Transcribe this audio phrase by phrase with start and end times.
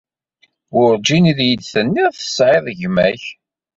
[0.73, 3.23] Werǧin i yi-d-tenniḍ tesɛiḍ gma-k.